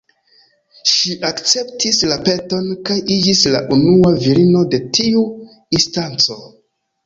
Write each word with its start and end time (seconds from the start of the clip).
Ŝi 0.91 1.17
akceptis 1.29 1.99
la 2.13 2.17
peton 2.29 2.73
kaj 2.89 2.97
iĝis 3.17 3.45
la 3.59 3.63
unua 3.77 4.17
virino 4.27 4.67
de 4.75 4.83
tiu 4.99 5.25
instanco. 5.79 6.45